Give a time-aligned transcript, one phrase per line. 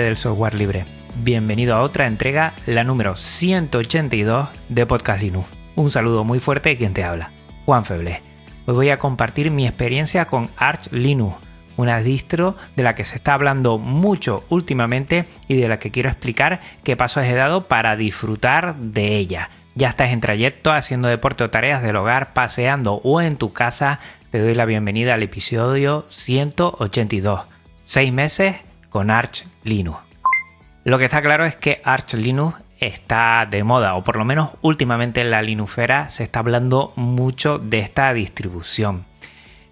[0.00, 0.84] Del software libre.
[1.16, 5.48] Bienvenido a otra entrega, la número 182 de Podcast Linux.
[5.74, 7.32] Un saludo muy fuerte de quien te habla,
[7.64, 8.20] Juan Feble.
[8.66, 11.36] Hoy voy a compartir mi experiencia con Arch Linux,
[11.76, 16.08] una distro de la que se está hablando mucho últimamente y de la que quiero
[16.08, 19.50] explicar qué pasos he dado para disfrutar de ella.
[19.74, 24.00] Ya estás en trayecto haciendo deporte o tareas del hogar, paseando o en tu casa,
[24.30, 27.44] te doy la bienvenida al episodio 182.
[27.84, 28.56] Seis meses
[28.90, 29.98] con Arch Linux.
[30.84, 34.50] Lo que está claro es que Arch Linux está de moda, o por lo menos
[34.62, 39.04] últimamente en la Linuxera se está hablando mucho de esta distribución.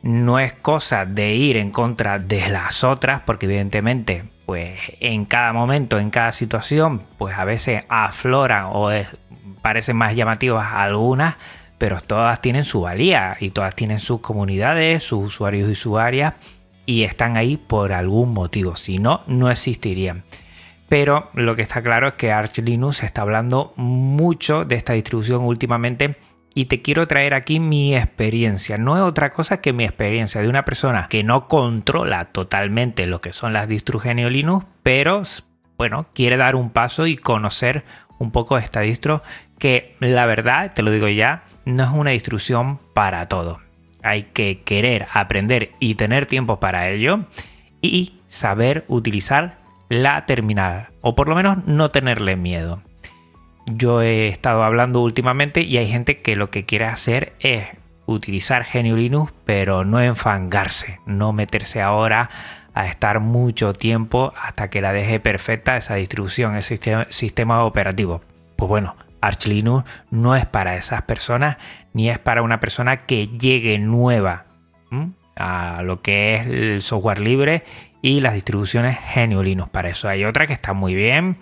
[0.03, 5.53] No es cosa de ir en contra de las otras, porque evidentemente, pues en cada
[5.53, 8.91] momento, en cada situación, pues a veces afloran o
[9.63, 11.37] parecen más llamativas algunas,
[11.79, 16.35] pero todas tienen su valía y todas tienen sus comunidades, sus usuarios y usuarias,
[16.87, 20.25] y están ahí por algún motivo, si no, no existirían.
[20.89, 25.45] Pero lo que está claro es que Arch Linux está hablando mucho de esta distribución
[25.45, 26.17] últimamente
[26.55, 28.79] y te quiero traer aquí mi experiencia.
[28.79, 33.21] No es otra cosa que mi experiencia de una persona que no controla totalmente lo
[33.21, 35.23] que son las distribuciones Linux, pero
[35.77, 37.85] bueno, quiere dar un paso y conocer
[38.19, 39.23] un poco esta distro
[39.59, 43.64] que la verdad, te lo digo ya, no es una distribución para todo.
[44.05, 47.25] Hay que querer aprender y tener tiempo para ello
[47.81, 52.83] y saber utilizar la terminal o por lo menos no tenerle miedo.
[53.67, 57.67] Yo he estado hablando últimamente y hay gente que lo que quiere hacer es
[58.07, 62.31] utilizar GNU Linux pero no enfangarse, no meterse ahora
[62.75, 66.79] a estar mucho tiempo hasta que la deje perfecta esa distribución, ese
[67.09, 68.21] sistema, operativo.
[68.57, 71.57] Pues bueno, Arch Linux no es para esas personas
[71.95, 74.45] ni es para una persona que llegue nueva
[75.37, 77.65] a lo que es el software libre
[78.03, 79.71] y las distribuciones GNU Linux.
[79.71, 81.39] Para eso hay otra que está muy bien.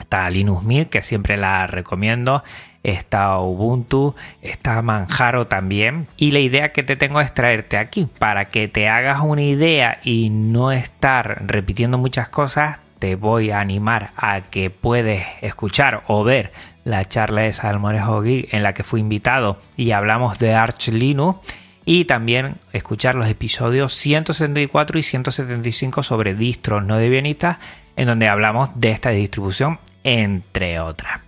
[0.00, 2.42] Está Linux Mint, que siempre la recomiendo.
[2.82, 6.06] Está Ubuntu, está Manjaro también.
[6.16, 9.98] Y la idea que te tengo es traerte aquí para que te hagas una idea
[10.02, 12.78] y no estar repitiendo muchas cosas.
[12.98, 16.52] Te voy a animar a que puedes escuchar o ver
[16.86, 21.40] la charla de Salmorejo Geek en la que fui invitado y hablamos de Arch Linux
[21.84, 27.58] y también escuchar los episodios 174 y 175 sobre distros no debianistas,
[27.96, 31.20] en donde hablamos de esta distribución, entre otras.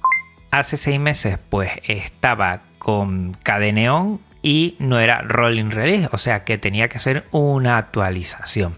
[0.53, 6.57] Hace seis meses, pues estaba con Cadeneon y no era Rolling Release, o sea que
[6.57, 8.77] tenía que hacer una actualización.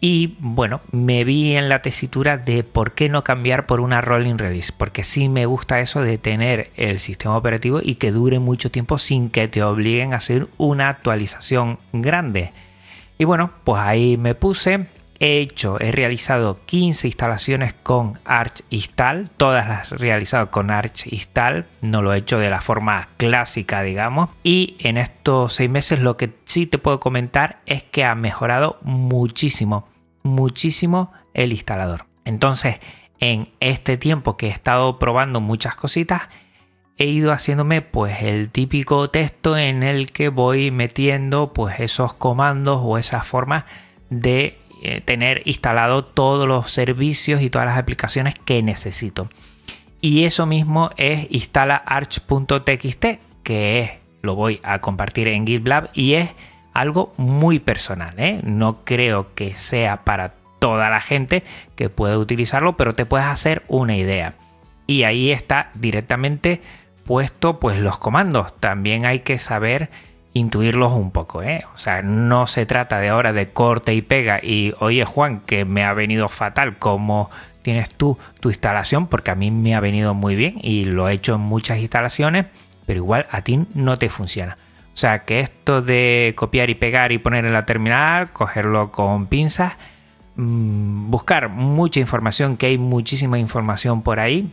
[0.00, 4.36] Y bueno, me vi en la tesitura de por qué no cambiar por una rolling
[4.36, 8.70] release, porque sí me gusta eso de tener el sistema operativo y que dure mucho
[8.70, 12.52] tiempo sin que te obliguen a hacer una actualización grande.
[13.18, 14.86] Y bueno, pues ahí me puse,
[15.18, 21.06] he hecho, he realizado 15 instalaciones con Arch Install, todas las he realizado con Arch
[21.06, 26.00] Install, no lo he hecho de la forma clásica, digamos, y en estos seis meses
[26.00, 29.88] lo que sí te puedo comentar es que ha mejorado muchísimo,
[30.22, 32.06] muchísimo el instalador.
[32.24, 32.76] Entonces,
[33.18, 36.22] en este tiempo que he estado probando muchas cositas,
[36.98, 42.80] he ido haciéndome pues el típico texto en el que voy metiendo pues esos comandos
[42.82, 43.64] o esas formas
[44.08, 49.28] de eh, tener instalado todos los servicios y todas las aplicaciones que necesito.
[50.00, 53.04] Y eso mismo es instala arch.txt,
[53.42, 56.30] que lo voy a compartir en GitLab y es
[56.74, 58.14] algo muy personal.
[58.18, 58.40] ¿eh?
[58.44, 61.42] No creo que sea para toda la gente
[61.74, 64.34] que pueda utilizarlo, pero te puedes hacer una idea.
[64.86, 66.60] Y ahí está directamente
[67.04, 68.54] puesto pues los comandos.
[68.60, 69.90] También hay que saber
[70.36, 71.64] intuirlos un poco, ¿eh?
[71.74, 75.64] O sea, no se trata de ahora de corte y pega y oye Juan, que
[75.64, 77.30] me ha venido fatal como
[77.62, 81.14] tienes tú tu instalación, porque a mí me ha venido muy bien y lo he
[81.14, 82.46] hecho en muchas instalaciones,
[82.86, 84.58] pero igual a ti no te funciona.
[84.94, 89.26] O sea, que esto de copiar y pegar y poner en la terminal, cogerlo con
[89.26, 89.74] pinzas,
[90.36, 94.50] mmm, buscar mucha información, que hay muchísima información por ahí,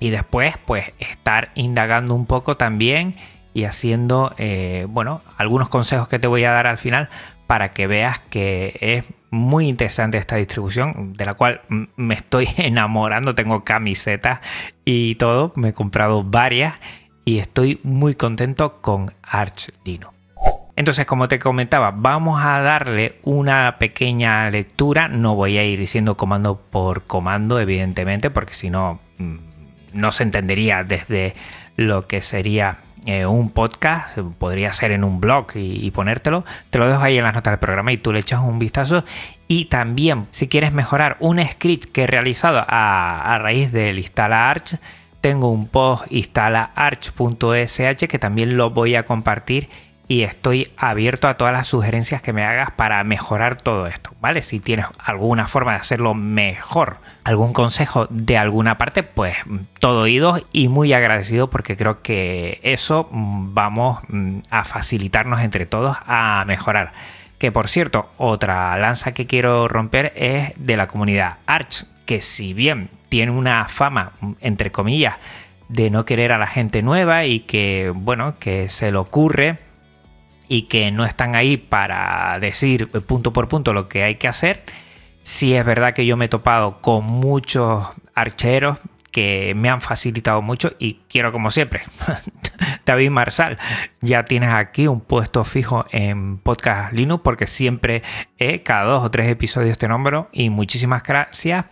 [0.00, 3.14] y después pues estar indagando un poco también
[3.54, 7.08] y haciendo, eh, bueno, algunos consejos que te voy a dar al final
[7.46, 11.60] para que veas que es muy interesante esta distribución, de la cual
[11.96, 13.34] me estoy enamorando.
[13.34, 14.40] Tengo camisetas
[14.84, 16.74] y todo, me he comprado varias
[17.24, 20.12] y estoy muy contento con Arch Linux.
[20.76, 25.06] Entonces, como te comentaba, vamos a darle una pequeña lectura.
[25.06, 29.36] No voy a ir diciendo comando por comando, evidentemente, porque si no, mm,
[29.92, 31.34] no se entendería desde
[31.76, 36.44] lo que sería eh, un podcast, podría ser en un blog y, ponértelo.
[36.70, 39.04] Te lo dejo ahí en las notas del programa y tú le echas un vistazo.
[39.46, 44.76] Y también, si quieres mejorar un script que he realizado a, raíz del instala Arch,
[45.20, 49.68] tengo un post instalaarch.sh que también lo voy a compartir
[50.06, 54.42] y estoy abierto a todas las sugerencias que me hagas para mejorar todo esto, ¿vale?
[54.42, 59.36] Si tienes alguna forma de hacerlo mejor, algún consejo de alguna parte, pues
[59.78, 65.64] todo oído y muy agradecido porque creo que eso mm, vamos mm, a facilitarnos entre
[65.64, 66.92] todos a mejorar.
[67.38, 72.52] Que por cierto, otra lanza que quiero romper es de la comunidad Arch, que si
[72.52, 75.16] bien tiene una fama, entre comillas,
[75.68, 79.58] de no querer a la gente nueva y que, bueno, que se le ocurre
[80.48, 84.62] y que no están ahí para decir punto por punto lo que hay que hacer.
[85.22, 88.78] Sí es verdad que yo me he topado con muchos archeros
[89.14, 91.82] que me han facilitado mucho y quiero como siempre,
[92.84, 93.58] David Marsal,
[94.00, 98.02] ya tienes aquí un puesto fijo en Podcast Linux porque siempre
[98.38, 101.66] eh, cada dos o tres episodios te nombro y muchísimas gracias.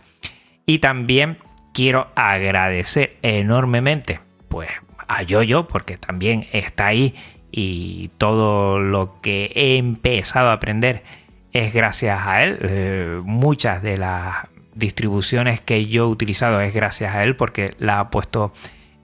[0.65, 1.37] Y también
[1.73, 4.69] quiero agradecer enormemente pues
[5.09, 7.13] a Yoyo porque también está ahí
[7.55, 11.03] y todo lo que he empezado a aprender
[11.51, 12.57] es gracias a él.
[12.61, 17.99] Eh, muchas de las distribuciones que yo he utilizado es gracias a él porque la
[17.99, 18.51] ha puesto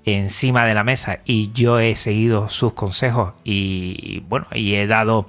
[0.03, 5.27] encima de la mesa y yo he seguido sus consejos y bueno y he dado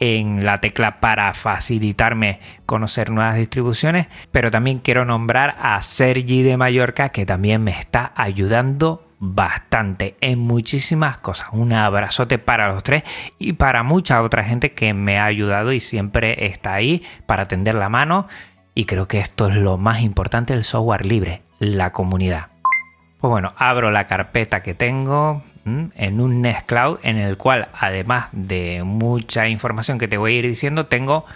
[0.00, 6.58] en la tecla para facilitarme conocer nuevas distribuciones pero también quiero nombrar a Sergi de
[6.58, 11.48] Mallorca que también me está ayudando bastante en muchísimas cosas.
[11.52, 13.04] Un abrazote para los tres
[13.38, 17.76] y para mucha otra gente que me ha ayudado y siempre está ahí para tender
[17.76, 18.26] la mano.
[18.74, 22.48] Y creo que esto es lo más importante del software libre, la comunidad.
[23.20, 28.82] Pues bueno, abro la carpeta que tengo en un Nextcloud en el cual además de
[28.84, 31.26] mucha información que te voy a ir diciendo, tengo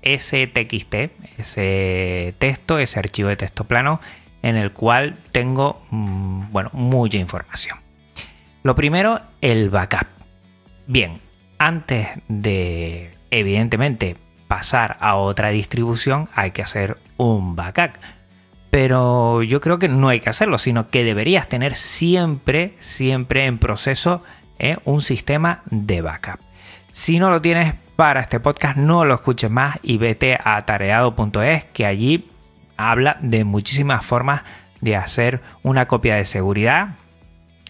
[0.00, 0.94] ese TXT,
[1.38, 4.00] ese texto, ese archivo de texto plano
[4.44, 7.78] en el cual tengo mm, bueno, mucha información.
[8.62, 10.06] Lo primero, el backup.
[10.86, 11.18] Bien,
[11.58, 17.92] antes de evidentemente pasar a otra distribución hay que hacer un backup.
[18.68, 23.56] Pero yo creo que no hay que hacerlo, sino que deberías tener siempre, siempre en
[23.56, 24.22] proceso
[24.58, 24.76] ¿eh?
[24.84, 26.40] un sistema de backup.
[26.90, 31.64] Si no lo tienes para este podcast, no lo escuches más y vete a tareado.es,
[31.64, 32.28] que allí
[32.76, 34.42] habla de muchísimas formas
[34.80, 36.96] de hacer una copia de seguridad.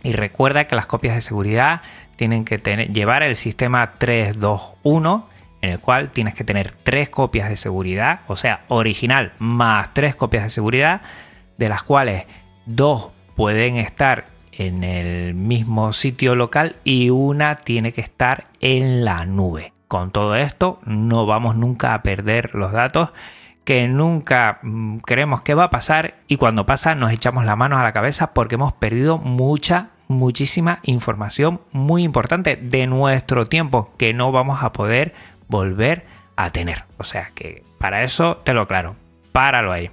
[0.03, 1.81] Y recuerda que las copias de seguridad
[2.17, 5.29] tienen que tener, llevar el sistema 321
[5.63, 10.15] en el cual tienes que tener tres copias de seguridad, o sea, original más tres
[10.15, 11.01] copias de seguridad,
[11.57, 12.27] de las cuales
[12.67, 19.25] dos pueden estar en el mismo sitio local y una tiene que estar en la
[19.25, 19.73] nube.
[19.89, 23.11] Con todo esto no vamos nunca a perder los datos
[23.65, 27.79] que nunca mm, creemos que va a pasar y cuando pasa nos echamos la mano
[27.79, 34.13] a la cabeza porque hemos perdido mucha, muchísima información muy importante de nuestro tiempo que
[34.15, 35.15] no vamos a poder
[35.49, 36.07] volver
[36.37, 36.85] a tener.
[36.99, 38.97] O sea que para eso te lo aclaro,
[39.33, 39.91] páralo ahí.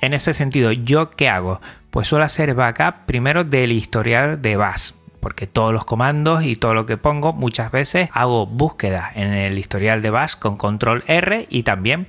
[0.00, 1.60] En ese sentido, ¿yo qué hago?
[1.90, 6.74] Pues suelo hacer backup primero del historial de base porque todos los comandos y todo
[6.74, 11.46] lo que pongo muchas veces hago búsqueda en el historial de bash con control R
[11.48, 12.08] y también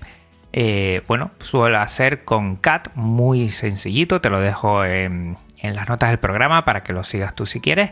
[0.58, 6.20] eh, bueno, suelo hacer con cat muy sencillito, te lo dejo en, las notas del
[6.20, 7.92] programa para que lo sigas tú si quieres.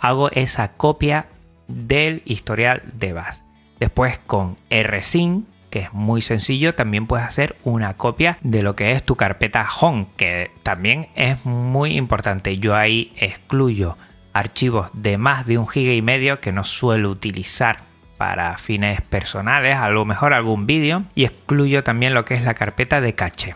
[0.00, 1.26] Hago esa copia
[1.66, 3.42] del historial de base.
[3.78, 8.92] Después con rsync, que es muy sencillo, también puedes hacer una copia de lo que
[8.92, 12.56] es tu carpeta home, que también es muy importante.
[12.56, 13.98] Yo ahí excluyo
[14.32, 17.87] archivos de más de un giga y medio que no suelo utilizar
[18.18, 22.54] para fines personales, a lo mejor algún vídeo, y excluyo también lo que es la
[22.54, 23.54] carpeta de caché.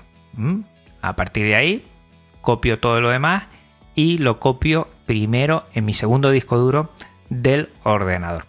[1.03, 1.85] A partir de ahí,
[2.41, 3.49] copio todo lo demás
[3.95, 6.93] y lo copio primero en mi segundo disco duro
[7.29, 8.47] del ordenador.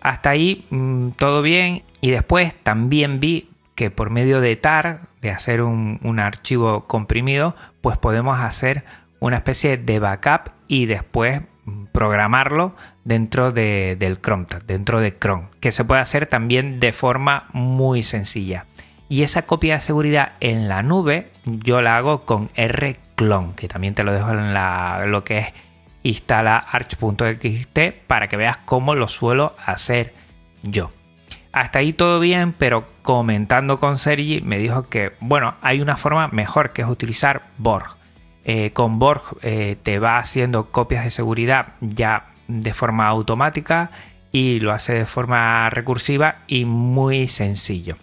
[0.00, 5.30] Hasta ahí mm, todo bien y después también vi que por medio de TAR, de
[5.30, 8.84] hacer un archivo comprimido, pues podemos hacer
[9.18, 11.40] una especie de backup y después
[11.92, 17.48] programarlo dentro de, del Chrome, dentro de Chrome, que se puede hacer también de forma
[17.52, 18.66] muy sencilla.
[19.08, 23.94] Y esa copia de seguridad en la nube yo la hago con rclone, que también
[23.94, 25.52] te lo dejo en la, lo que es
[26.02, 30.14] instala arch.txt para que veas cómo lo suelo hacer
[30.62, 30.90] yo.
[31.52, 36.28] Hasta ahí todo bien, pero comentando con Sergi me dijo que, bueno, hay una forma
[36.28, 37.96] mejor que es utilizar Borg.
[38.44, 43.90] Eh, con Borg eh, te va haciendo copias de seguridad ya de forma automática
[44.32, 47.96] y lo hace de forma recursiva y muy sencillo.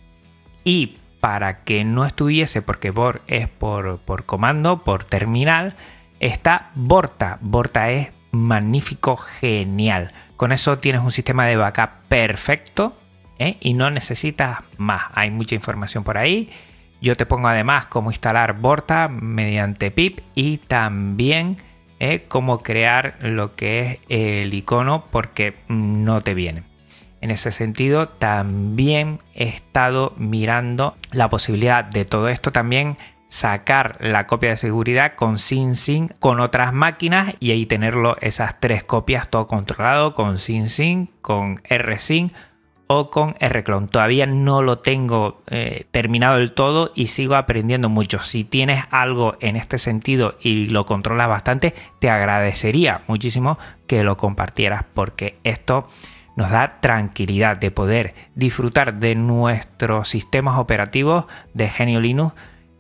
[0.64, 5.76] Y para que no estuviese, porque Borg es por, por comando, por terminal,
[6.20, 7.38] está Borta.
[7.42, 10.12] Borta es magnífico, genial.
[10.38, 12.98] Con eso tienes un sistema de backup perfecto
[13.38, 13.58] ¿eh?
[13.60, 15.04] y no necesitas más.
[15.14, 16.50] Hay mucha información por ahí
[17.02, 21.58] yo te pongo además cómo instalar Borta mediante pip y también
[22.00, 26.64] eh, cómo crear lo que es el icono porque no te viene.
[27.22, 34.28] En ese sentido, también he estado mirando la posibilidad de todo esto también sacar la
[34.28, 39.48] copia de seguridad con SynSync con otras máquinas y ahí tenerlo esas tres copias todo
[39.48, 42.34] controlado con SynSync, con RSync
[43.10, 43.88] con Rclone.
[43.88, 48.20] Todavía no lo tengo eh, terminado del todo y sigo aprendiendo mucho.
[48.20, 53.58] Si tienes algo en este sentido y lo controlas bastante, te agradecería muchísimo
[53.88, 55.88] que lo compartieras porque esto
[56.36, 62.34] nos da tranquilidad de poder disfrutar de nuestros sistemas operativos de Genio Linux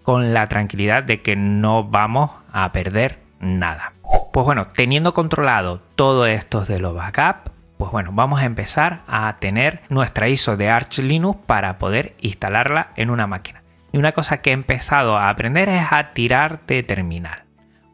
[0.03, 3.93] con la tranquilidad de que no vamos a perder nada.
[4.33, 9.35] Pues bueno, teniendo controlado todo esto de los backups, pues bueno, vamos a empezar a
[9.37, 13.63] tener nuestra ISO de Arch Linux para poder instalarla en una máquina.
[13.91, 17.45] Y una cosa que he empezado a aprender es a tirar de terminal.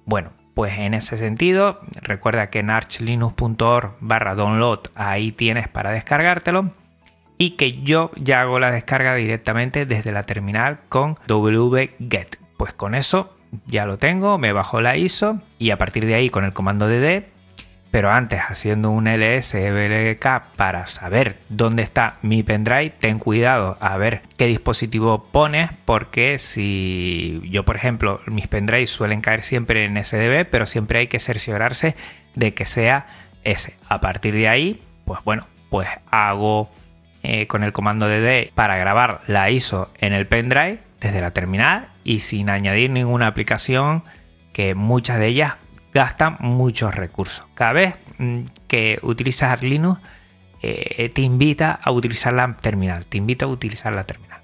[0.04, 6.72] Bueno, pues en ese sentido, recuerda que en archlinux.org barra download ahí tienes para descargártelo
[7.38, 12.40] y que yo ya hago la descarga directamente desde la terminal con wget.
[12.58, 16.30] Pues con eso ya lo tengo, me bajo la ISO y a partir de ahí
[16.30, 17.37] con el comando dd
[17.92, 19.56] pero antes haciendo un ls
[20.56, 27.42] para saber dónde está mi pendrive, ten cuidado a ver qué dispositivo pones, porque si
[27.50, 31.96] yo, por ejemplo, mis pendrives suelen caer siempre en SDB, pero siempre hay que cerciorarse
[32.36, 33.08] de que sea
[33.44, 33.76] ese.
[33.88, 36.70] A partir de ahí, pues bueno, pues hago
[37.24, 41.90] eh, con el comando dd para grabar la ISO en el pendrive desde la terminal
[42.04, 44.04] y sin añadir ninguna aplicación
[44.54, 45.56] que muchas de ellas
[45.94, 47.46] gasta muchos recursos.
[47.54, 50.00] Cada vez mm, que utilizas Linux,
[50.62, 54.42] eh, te invita a utilizar la terminal, te invita a utilizar la terminal.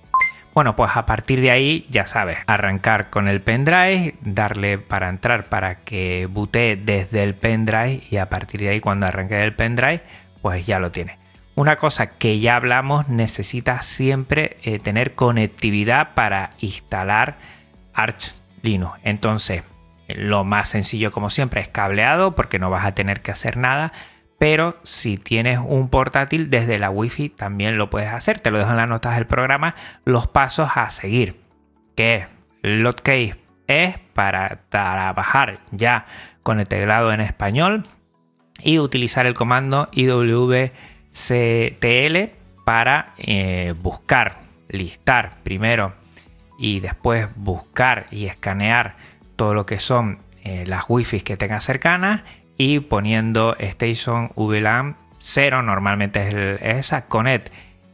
[0.54, 5.46] Bueno, pues a partir de ahí, ya sabes, arrancar con el pendrive, darle para entrar
[5.46, 10.04] para que butee desde el pendrive y a partir de ahí cuando arranque el pendrive,
[10.44, 11.18] pues ya lo tienes.
[11.56, 17.38] Una cosa que ya hablamos, necesitas siempre eh, tener conectividad para instalar
[17.96, 19.00] Arch Linux.
[19.04, 19.64] Entonces,
[20.16, 23.94] lo más sencillo como siempre es cableado porque no vas a tener que hacer nada.
[24.40, 28.40] Pero si tienes un portátil desde la Wi-Fi también lo puedes hacer.
[28.40, 31.40] Te lo dejo en las notas del programa los pasos a seguir.
[31.96, 32.28] Que
[32.62, 33.36] Lotkey
[33.68, 36.06] es para trabajar ya
[36.42, 37.86] con el teclado en español
[38.62, 40.74] y utilizar el comando iwctl
[42.66, 44.40] para eh, buscar,
[44.70, 45.94] listar primero
[46.58, 48.96] y después buscar y escanear
[49.36, 52.24] todo lo que son eh, las wifi que tengas cercanas
[52.58, 57.52] y poniendo Station VLAN 0, normalmente es, esa, Connect.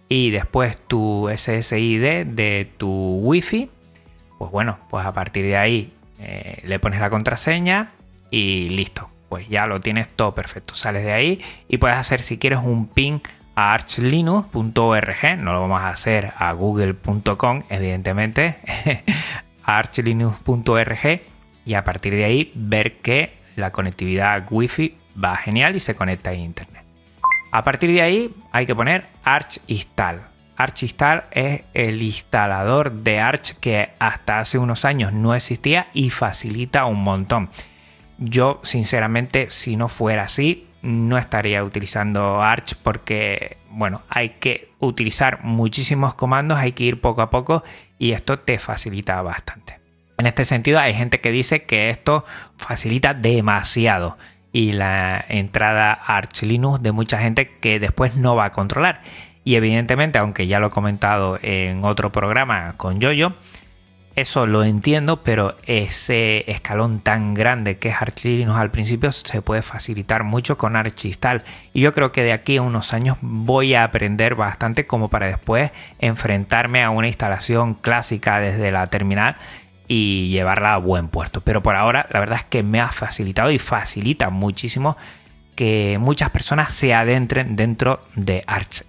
[0.10, 3.69] Y después tu SSID de tu wifi,
[4.39, 7.91] pues bueno, pues a partir de ahí eh, le pones la contraseña
[8.31, 10.74] y listo, pues ya lo tienes todo perfecto.
[10.74, 13.19] Sales de ahí y puedes hacer si quieres un ping
[13.55, 18.58] a archlinux.org, no lo vamos a hacer a google.com, evidentemente,
[19.69, 21.21] archlinux.org
[21.65, 26.31] y a partir de ahí ver que la conectividad Wi-Fi va genial y se conecta
[26.31, 26.83] a internet.
[27.51, 30.21] A partir de ahí hay que poner Arch Install.
[30.57, 36.09] Arch Install es el instalador de Arch que hasta hace unos años no existía y
[36.09, 37.49] facilita un montón.
[38.17, 45.43] Yo sinceramente si no fuera así no estaría utilizando Arch porque bueno hay que utilizar
[45.43, 47.63] muchísimos comandos, hay que ir poco a poco
[47.98, 49.79] y esto te facilita bastante.
[50.19, 52.25] En este sentido, hay gente que dice que esto
[52.57, 54.17] facilita demasiado
[54.51, 59.01] y la entrada Arch Linux de mucha gente que después no va a controlar.
[59.45, 63.36] Y evidentemente, aunque ya lo he comentado en otro programa con Yoyo,
[64.19, 69.61] eso lo entiendo, pero ese escalón tan grande que es Arch al principio se puede
[69.61, 71.43] facilitar mucho con Arch Install.
[71.73, 75.27] Y yo creo que de aquí a unos años voy a aprender bastante como para
[75.27, 79.35] después enfrentarme a una instalación clásica desde la terminal
[79.88, 81.41] y llevarla a buen puerto.
[81.41, 84.97] Pero por ahora la verdad es que me ha facilitado y facilita muchísimo
[85.55, 88.85] que muchas personas se adentren dentro de Arch.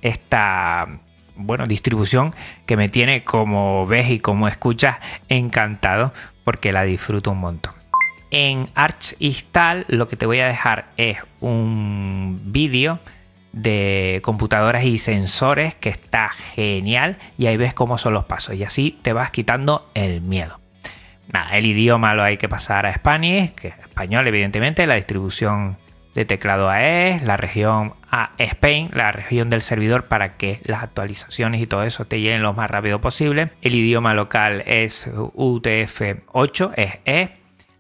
[1.41, 2.33] Bueno, distribución
[2.67, 6.13] que me tiene, como ves y como escuchas, encantado
[6.45, 7.75] porque la disfruto un montón.
[8.31, 13.01] En Arch Install lo que te voy a dejar es un vídeo
[13.53, 18.63] de computadoras y sensores que está genial y ahí ves cómo son los pasos y
[18.63, 20.61] así te vas quitando el miedo.
[21.53, 25.77] El idioma lo hay que pasar a Spanish, que es español evidentemente, la distribución
[26.15, 31.61] de teclado AES, la región a Spain, la región del servidor para que las actualizaciones
[31.61, 33.51] y todo eso te lleguen lo más rápido posible.
[33.63, 37.37] El idioma local es UTF-8, es E,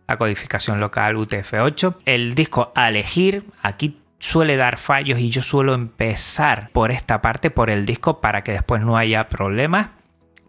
[0.06, 1.96] la codificación local UTF-8.
[2.04, 7.50] El disco a elegir, aquí suele dar fallos y yo suelo empezar por esta parte,
[7.50, 9.88] por el disco, para que después no haya problemas,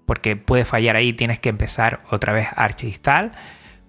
[0.06, 3.32] porque puede fallar ahí, tienes que empezar otra vez Arch Install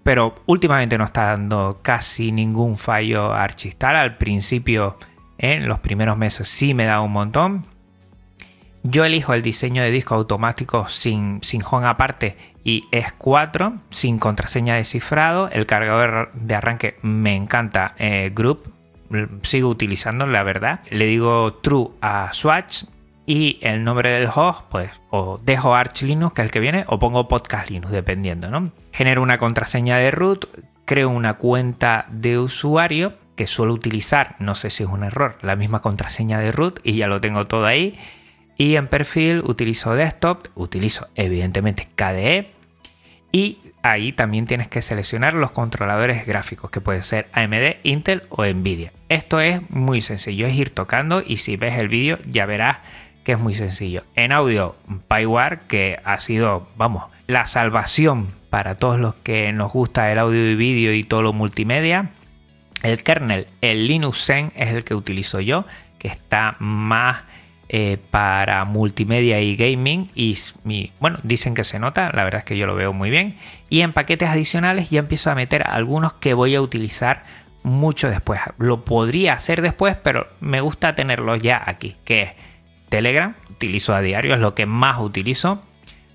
[0.02, 3.96] pero últimamente no está dando casi ningún fallo Archistar.
[3.96, 4.96] Al principio,
[5.38, 7.66] en los primeros meses, sí me da un montón.
[8.84, 14.74] Yo elijo el diseño de disco automático sin, sin aparte y es 4, sin contraseña
[14.74, 15.48] de cifrado.
[15.50, 18.72] El cargador de arranque me encanta, eh, Group,
[19.42, 20.80] sigo utilizando la verdad.
[20.90, 22.84] Le digo True a Swatch
[23.26, 26.84] y el nombre del host, pues o dejo Arch Linux, que es el que viene,
[26.88, 28.72] o pongo Podcast Linux, dependiendo, ¿no?
[28.92, 30.46] Genero una contraseña de root,
[30.84, 35.56] creo una cuenta de usuario que suelo utilizar, no sé si es un error, la
[35.56, 37.98] misma contraseña de root y ya lo tengo todo ahí.
[38.58, 42.50] Y en perfil utilizo desktop, utilizo evidentemente KDE
[43.32, 48.44] y ahí también tienes que seleccionar los controladores gráficos que pueden ser AMD, Intel o
[48.44, 48.92] Nvidia.
[49.08, 52.78] Esto es muy sencillo, es ir tocando y si ves el vídeo ya verás
[53.24, 54.04] que es muy sencillo.
[54.14, 54.76] En audio,
[55.08, 60.50] PyWare, que ha sido, vamos, la salvación para todos los que nos gusta el audio
[60.50, 62.10] y vídeo y todo lo multimedia.
[62.82, 65.64] El kernel, el Linux Zen es el que utilizo yo,
[65.98, 67.22] que está más
[67.68, 70.10] eh, para multimedia y gaming.
[70.14, 70.36] Y
[71.00, 73.38] bueno, dicen que se nota, la verdad es que yo lo veo muy bien.
[73.70, 77.24] Y en paquetes adicionales ya empiezo a meter algunos que voy a utilizar
[77.62, 78.40] mucho después.
[78.58, 82.34] Lo podría hacer después, pero me gusta tenerlos ya aquí, que
[82.92, 85.62] Telegram, utilizo a diario, es lo que más utilizo.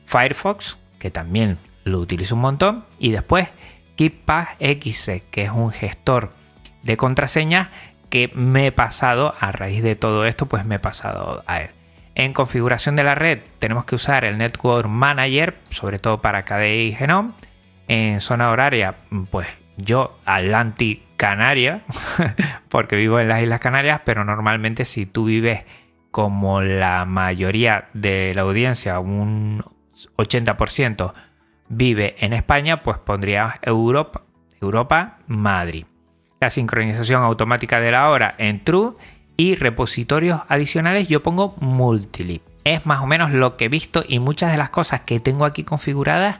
[0.05, 2.85] Firefox, que también lo utilizo un montón.
[2.99, 3.49] Y después
[3.95, 6.33] KeePass XC, que es un gestor
[6.83, 7.69] de contraseñas
[8.11, 11.71] que me he pasado a raíz de todo esto, pues me he pasado a él.
[12.13, 16.83] En configuración de la red tenemos que usar el Network Manager, sobre todo para KDE
[16.83, 17.31] y Genome.
[17.87, 18.97] En zona horaria,
[19.31, 21.81] pues yo Atlantic Canaria,
[22.69, 25.63] porque vivo en las Islas Canarias, pero normalmente si tú vives
[26.17, 29.63] como la mayoría de la audiencia, un
[30.15, 31.13] 80%,
[31.69, 34.23] vive en España, pues pondría Europa,
[34.59, 35.85] Europa, Madrid.
[36.39, 38.93] La sincronización automática de la hora en True
[39.37, 42.41] y repositorios adicionales yo pongo Multilib.
[42.63, 45.45] Es más o menos lo que he visto y muchas de las cosas que tengo
[45.45, 46.39] aquí configuradas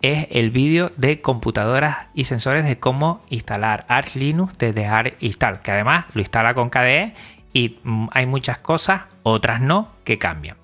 [0.00, 5.60] es el vídeo de computadoras y sensores de cómo instalar Arch Linux desde Arch Install,
[5.60, 7.12] que además lo instala con KDE
[7.52, 10.56] y mm, hay muchas cosas, otras no, que cambian.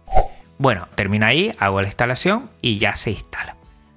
[0.58, 3.56] Bueno, termina ahí, hago la instalación y ya se instala.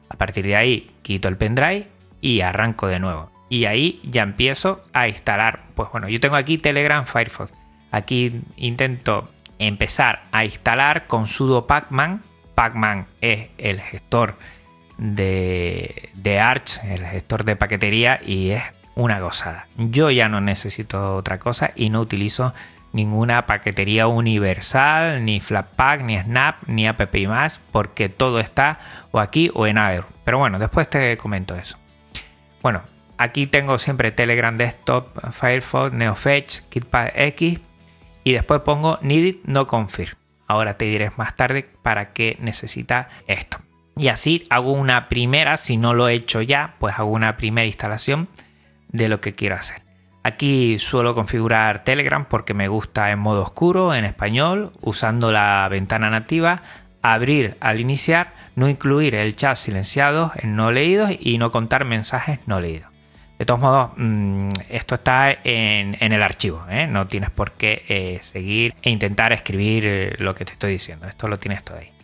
[0.10, 1.88] A partir de ahí quito el pendrive
[2.22, 3.32] y arranco de nuevo.
[3.50, 5.64] Y ahí ya empiezo a instalar.
[5.76, 7.54] Pues bueno, yo tengo aquí Telegram Firefox.
[7.92, 12.24] Aquí intento empezar a instalar con sudo pacman.
[12.56, 14.38] Pacman es el gestor
[14.98, 18.64] de, de Arch, el gestor de paquetería y es
[18.96, 19.68] una gozada.
[19.78, 22.54] Yo ya no necesito otra cosa y no utilizo
[22.98, 28.80] ninguna paquetería universal, ni Flatpak, ni Snap, ni app más, porque todo está
[29.12, 30.06] o aquí o en Aero.
[30.26, 31.78] Pero bueno, después te comento eso.
[32.62, 32.82] Bueno,
[33.18, 37.62] aquí tengo siempre Telegram Desktop, Firefox, NeoFetch, KitPad X
[38.26, 40.18] y después pongo Needed No Confirm.
[40.48, 43.60] Ahora te diré más tarde para qué necesita esto.
[43.96, 47.66] Y así hago una primera, si no lo he hecho ya, pues hago una primera
[47.66, 48.28] instalación
[48.90, 49.87] de lo que quiero hacer.
[50.28, 56.10] Aquí suelo configurar Telegram porque me gusta en modo oscuro, en español, usando la ventana
[56.10, 56.64] nativa,
[57.02, 62.40] abrir al iniciar, no incluir el chat silenciado en no leídos y no contar mensajes
[62.46, 62.92] no leídos.
[63.40, 66.88] De todos modos, mm, esto está en, el archivo, ¿eh?
[66.88, 71.08] no tienes por qué eh, seguir e intentar escribir eh, lo que te estoy diciendo,
[71.08, 71.97] esto lo tienes todo ahí.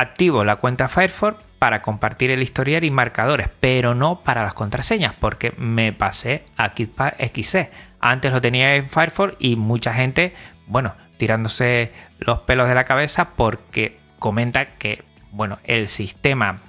[0.00, 5.14] Activo la cuenta Firefox para compartir el historial y marcadores, pero no para las contraseñas,
[5.18, 7.70] porque me pasé a KitPack XC.
[8.00, 10.34] Antes lo tenía en Firefox y mucha gente,
[10.66, 16.60] bueno, tirándose los pelos de la cabeza porque comenta que, bueno, el sistema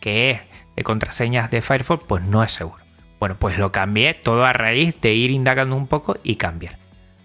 [0.00, 0.40] que es
[0.74, 2.82] de contraseñas de Firefox, pues no es seguro.
[3.20, 6.76] Bueno, pues lo cambié todo a raíz de ir indagando un poco y cambiar.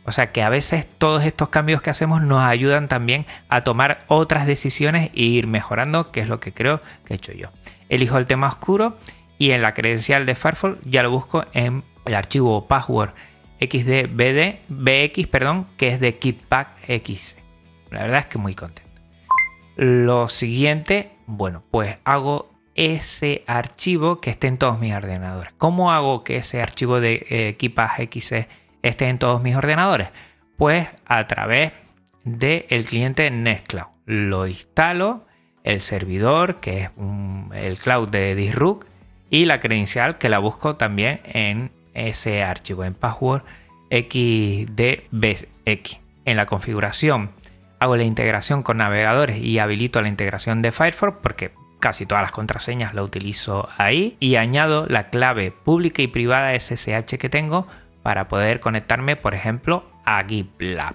[0.05, 4.05] O sea que a veces todos estos cambios que hacemos nos ayudan también a tomar
[4.07, 7.49] otras decisiones e ir mejorando, que es lo que creo que he hecho yo.
[7.89, 8.97] Elijo el tema oscuro
[9.37, 13.11] y en la credencial de Firefox ya lo busco en el archivo password
[13.59, 17.37] xdbd bx, perdón, que es de KeepPack X.
[17.89, 18.91] La verdad es que muy contento.
[19.75, 25.53] Lo siguiente, bueno, pues hago ese archivo que esté en todos mis ordenadores.
[25.57, 28.33] ¿Cómo hago que ese archivo de eh, KeepPack X
[28.87, 30.09] esté en todos mis ordenadores?
[30.57, 31.73] Pues a través
[32.23, 33.87] del cliente Nextcloud.
[34.05, 35.25] Lo instalo,
[35.63, 36.89] el servidor, que es
[37.53, 38.87] el cloud de Disrupt,
[39.29, 43.43] y la credencial que la busco también en ese archivo, en password
[43.89, 45.47] xdbx.
[46.25, 47.31] En la configuración
[47.79, 52.31] hago la integración con navegadores y habilito la integración de Firefox porque casi todas las
[52.31, 57.67] contraseñas la utilizo ahí y añado la clave pública y privada SSH que tengo
[58.05, 60.93] para poder conectarme, por ejemplo, a GitLab.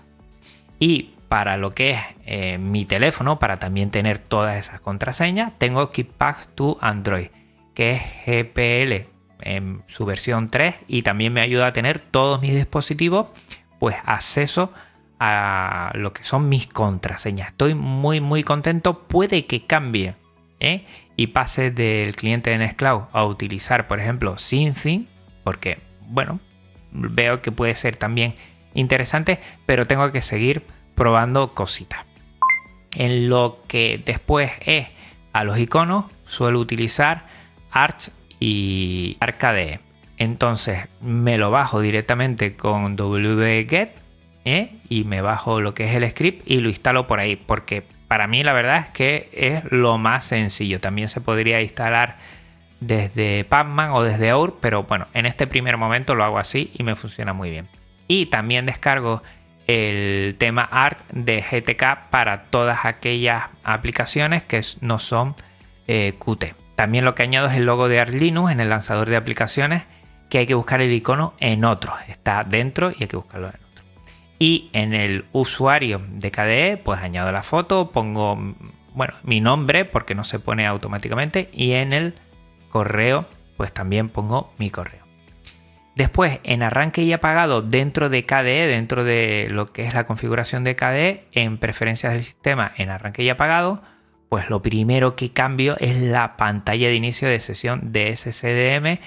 [0.79, 5.91] Y para lo que es eh, mi teléfono, para también tener todas esas contraseñas, tengo
[5.91, 7.31] KeepPass to Android,
[7.75, 9.09] que es GPL
[9.41, 13.33] en su versión 3 y también me ayuda a tener todos mis dispositivos,
[13.81, 14.73] pues acceso
[15.19, 17.49] a lo que son mis contraseñas.
[17.49, 20.15] Estoy muy muy contento, puede que cambie
[20.61, 20.87] ¿eh?
[21.17, 25.09] y pase del cliente de Nextcloud a utilizar, por ejemplo, SyncIn,
[25.43, 26.39] porque bueno,
[26.93, 28.35] veo que puede ser también
[28.75, 30.63] interesante, pero tengo que seguir
[30.95, 32.05] probando cositas.
[32.95, 34.89] En lo que después es
[35.33, 37.27] a los iconos, suelo utilizar
[37.71, 39.81] Arch y Arcade.
[40.17, 43.91] Entonces me lo bajo directamente con wget
[44.45, 44.75] ¿eh?
[44.89, 48.27] y me bajo lo que es el script y lo instalo por ahí, porque para
[48.27, 50.81] mí la verdad es que es lo más sencillo.
[50.81, 52.19] También se podría instalar
[52.81, 56.83] desde Pacman o desde Our, pero bueno, en este primer momento lo hago así y
[56.83, 57.69] me funciona muy bien.
[58.09, 59.23] Y también descargo
[59.67, 65.37] el tema Art de GTK para todas aquellas aplicaciones que no son
[65.87, 66.55] eh, Qt.
[66.75, 69.85] También lo que añado es el logo de Art Linux en el lanzador de aplicaciones,
[70.29, 71.93] que hay que buscar el icono en otro.
[72.09, 73.85] Está dentro y hay que buscarlo en otro.
[74.39, 78.39] Y en el usuario de KDE, pues añado la foto, pongo
[78.95, 82.15] bueno, mi nombre porque no se pone automáticamente y en el
[82.71, 85.05] correo, pues también pongo mi correo.
[85.97, 90.65] Después, en arranque y apagado dentro de KDE, dentro de lo que es la configuración
[90.65, 93.83] de KDE, en preferencias del sistema, en arranque y apagado,
[94.31, 98.99] pues lo primero que cambio es la pantalla de inicio de sesión de SCDM,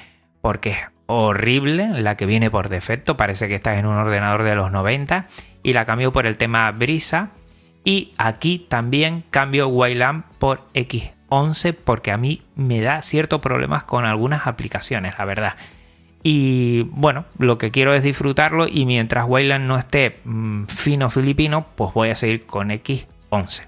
[0.42, 4.56] porque es horrible la que viene por defecto, parece que estás en un ordenador de
[4.56, 5.26] los 90,
[5.64, 7.32] y la cambio por el tema Brisa.
[7.86, 13.84] Y aquí también cambio Wayland por X 11 porque a mí me da ciertos problemas
[13.84, 15.56] con algunas aplicaciones, la verdad.
[16.22, 21.66] Y bueno, lo que quiero es disfrutarlo y mientras Wayland no esté mm, fino filipino,
[21.76, 23.64] pues voy a seguir con X11.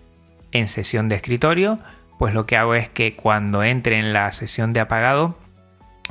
[0.51, 1.79] En sesión de escritorio,
[2.19, 5.37] pues lo que hago es que cuando entre en la sesión de apagado,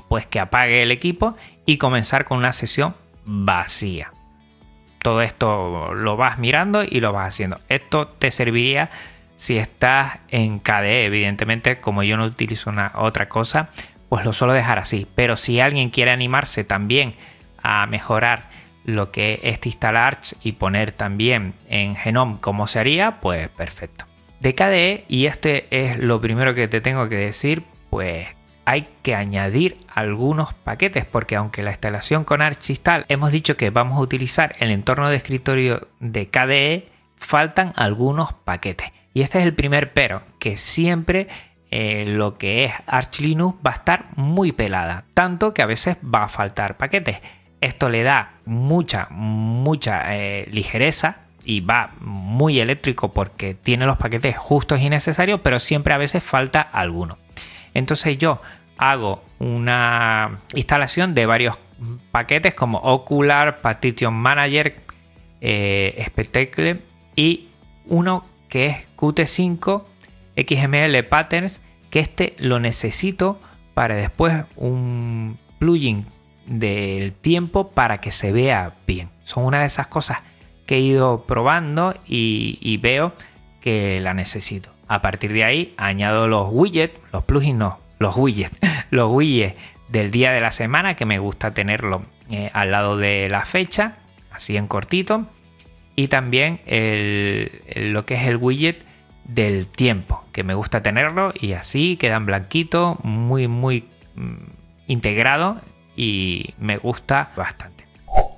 [0.08, 1.36] pues que apague el equipo
[1.66, 4.12] y comenzar con una sesión vacía.
[5.02, 7.60] Todo esto lo vas mirando y lo vas haciendo.
[7.68, 8.90] Esto te serviría
[9.37, 13.68] si estás en KDE, evidentemente, como yo no utilizo una otra cosa,
[14.09, 15.07] pues lo suelo dejar así.
[15.14, 17.14] Pero si alguien quiere animarse también
[17.62, 18.49] a mejorar
[18.85, 24.07] lo que es instalar y poner también en Genome como se haría, pues perfecto.
[24.40, 28.29] De KDE, y este es lo primero que te tengo que decir, pues
[28.66, 33.70] hay que añadir algunos paquetes porque aunque la instalación con Arch install hemos dicho que
[33.70, 38.92] vamos a utilizar el entorno de escritorio de KDE, faltan algunos paquetes.
[39.14, 41.29] Y este es el primer pero, que siempre
[41.70, 45.96] eh, lo que es Arch Linux va a estar muy pelada, tanto que a veces
[46.05, 47.20] va a faltar paquetes.
[47.61, 54.37] Esto le da mucha, mucha eh, ligereza y va muy eléctrico porque tiene los paquetes
[54.37, 57.18] justos y necesarios, pero siempre a veces falta alguno.
[57.72, 58.40] Entonces yo
[58.77, 61.57] hago una instalación de varios
[62.11, 64.77] paquetes como Ocular, Partition Manager,
[65.40, 66.83] eh, Spectacle
[67.16, 67.48] y
[67.87, 69.85] uno que es Qt5
[70.37, 73.40] XML Patterns, que este lo necesito
[73.74, 76.07] para después un plugin
[76.46, 79.11] del tiempo para que se vea bien.
[79.24, 80.18] Son una de esas cosas
[80.66, 83.12] que he ido probando y, veo
[83.61, 84.70] que la necesito.
[84.88, 88.59] A partir de ahí añado los widgets, los plugins no, los widgets,
[88.90, 89.57] los widgets
[89.88, 93.96] del día de la semana que me gusta tenerlo eh, al lado de la fecha,
[94.30, 95.26] así en cortito.
[95.96, 98.85] Y también lo que es el widget
[99.24, 103.85] del tiempo, que me gusta tenerlo y así quedan blanquito, muy, muy
[104.16, 104.35] mm,
[104.87, 105.61] integrado
[105.96, 107.85] y me gusta bastante.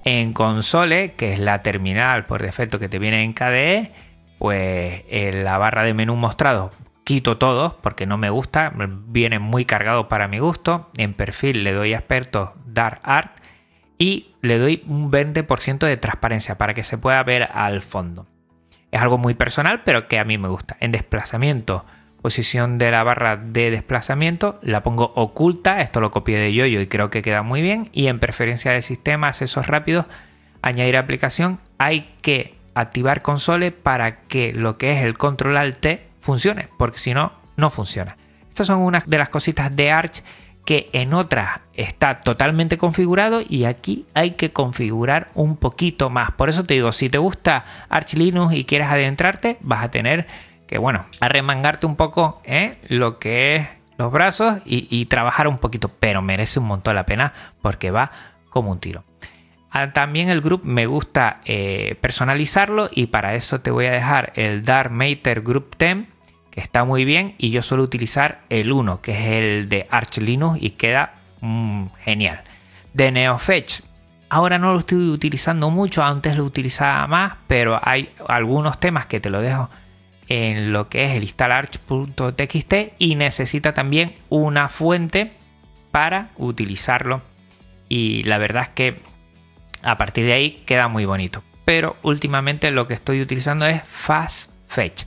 [0.05, 3.91] En console, que es la terminal por defecto que te viene en KDE,
[4.39, 6.71] pues en la barra de menú mostrado
[7.07, 8.73] quito todos porque no me gusta,
[9.07, 10.91] viene muy cargado para mi gusto.
[10.97, 13.31] En perfil le doy a experto Dark Art
[13.99, 18.27] y le doy un 20% de transparencia para que se pueda ver al fondo.
[18.91, 20.77] Es algo muy personal, pero que a mí me gusta.
[20.81, 21.85] En desplazamiento,
[22.23, 25.81] posición de la barra de desplazamiento, la pongo oculta.
[25.81, 27.89] Esto lo copié de Yoyo y creo que queda muy bien.
[27.93, 30.07] Y en preferencia de sistema, accesos rápidos,
[30.63, 35.87] añadir aplicación, hay que activar console para que lo que es el control alt
[36.21, 38.17] funcione, porque si no, no funciona.
[38.49, 40.23] Estas son unas de las cositas de Arch
[40.67, 46.33] que en otras está totalmente configurado y aquí hay que configurar un poquito más.
[46.33, 50.27] Por eso te digo, si te gusta Arch Linux y quieres adentrarte, vas a tener
[50.67, 52.79] que, bueno, arremangarte un poco ¿eh?
[52.89, 57.33] lo que es los brazos y, trabajar un poquito, pero merece un montón la pena
[57.63, 58.11] porque va
[58.51, 59.05] como un tiro.
[59.71, 64.33] Ah, también el group me gusta eh, personalizarlo y para eso te voy a dejar
[64.35, 65.77] el Dark Matter Group
[66.57, 70.59] Está muy bien y yo suelo utilizar el 1, que es el de Arch Linux
[70.61, 72.43] y queda mm, genial.
[72.95, 73.83] De NeoFetch,
[74.31, 79.21] ahora no lo estoy utilizando mucho, antes lo utilizaba más, pero hay algunos temas que
[79.21, 79.69] te lo dejo
[80.29, 85.33] en lo que es el instalarch.txt y necesita también una fuente
[85.93, 87.23] para utilizarlo
[87.89, 89.01] y la verdad es que
[89.83, 95.05] a partir de ahí queda muy bonito pero últimamente lo que estoy utilizando es FastFetch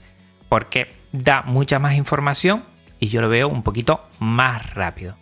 [0.48, 2.64] porque da mucha más información
[2.98, 5.16] y yo lo veo un poquito más rápido.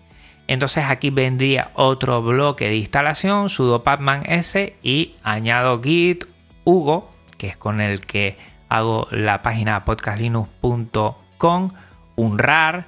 [0.46, 6.24] Entonces aquí vendría otro bloque de instalación, sudo pacman s y añado git
[6.64, 11.70] hugo, que es con el que hago la página podcastlinux.com,
[12.16, 12.86] un rar,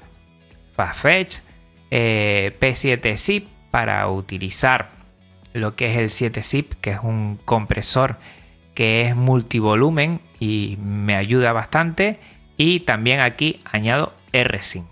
[0.74, 1.40] fastfetch,
[1.90, 4.88] eh, p7zip para utilizar
[5.52, 8.16] lo que es el 7zip, que es un compresor
[8.74, 12.18] que es multivolumen y me ayuda bastante
[12.61, 14.85] y también aquí añado rsync.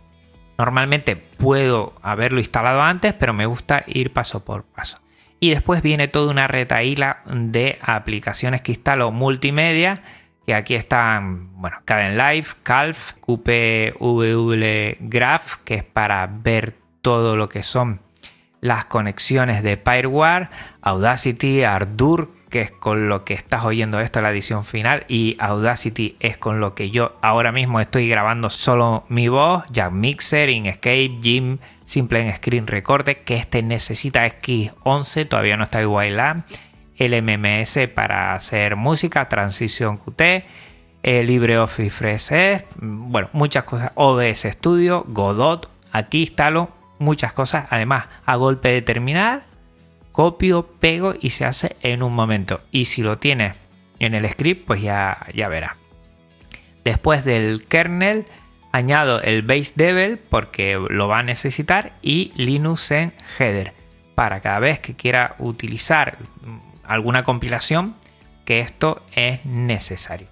[0.56, 4.96] Normalmente puedo haberlo instalado antes, pero me gusta ir paso por paso.
[5.38, 10.00] Y después viene toda una retaíla de aplicaciones que instalo multimedia,
[10.46, 17.62] que aquí están, bueno, Live, Calf, QPW Graph, que es para ver todo lo que
[17.62, 18.00] son
[18.62, 20.48] las conexiones de Pyreware,
[20.80, 26.16] Audacity, Ardour, que es con lo que estás oyendo esto, la edición final, y Audacity
[26.20, 31.18] es con lo que yo ahora mismo estoy grabando solo mi voz, ya Mixer, Inkscape,
[31.22, 36.44] Jim, Simple en Screen Recorder, que este necesita X11, todavía no está igual
[36.96, 40.44] el MMS para hacer música, Transition Qt,
[41.02, 48.36] el LibreOffice Fresh, bueno, muchas cosas, OBS Studio, Godot, aquí instalo muchas cosas, además a
[48.36, 49.47] golpe de terminar
[50.18, 52.60] copio, pego y se hace en un momento.
[52.72, 53.54] Y si lo tienes
[54.00, 55.76] en el script, pues ya, ya verás.
[56.84, 58.26] Después del kernel,
[58.72, 63.74] añado el base devel porque lo va a necesitar y Linux en header
[64.16, 66.18] para cada vez que quiera utilizar
[66.82, 67.94] alguna compilación
[68.44, 70.26] que esto es necesario.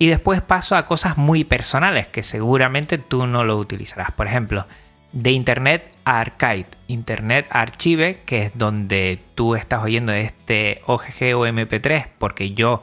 [0.00, 4.10] Y después paso a cosas muy personales que seguramente tú no lo utilizarás.
[4.10, 4.66] Por ejemplo,
[5.12, 12.06] de Internet Archive, Internet Archive, que es donde tú estás oyendo este OGG o MP3,
[12.18, 12.82] porque yo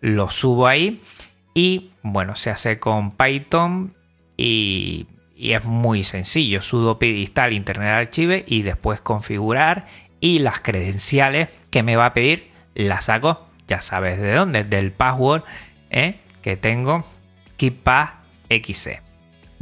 [0.00, 1.00] lo subo ahí.
[1.54, 3.94] Y bueno, se hace con Python
[4.36, 5.06] y,
[5.36, 6.62] es muy sencillo.
[6.62, 9.86] Sudo install Internet Archive y después configurar.
[10.20, 14.90] Y las credenciales que me va a pedir las saco, ya sabes de dónde, del
[14.90, 15.42] password
[15.90, 16.20] ¿eh?
[16.42, 17.04] que tengo,
[17.56, 19.03] KeePassXC.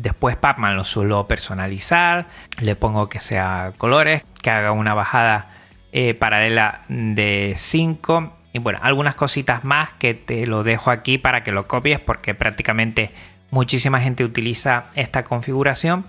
[0.03, 2.27] Después Pacman lo suelo personalizar,
[2.61, 5.51] le pongo que sea colores, que haga una bajada
[5.93, 11.45] eh, paralela de 5 y bueno, algunas cositas más que te lo dejo aquí para
[11.45, 13.13] que lo copies porque prácticamente
[13.53, 16.05] muchísima gente utiliza esta configuración